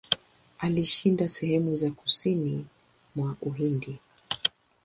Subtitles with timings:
[0.59, 2.65] Alishinda sehemu za kusini
[3.15, 3.99] mwa Uhindi.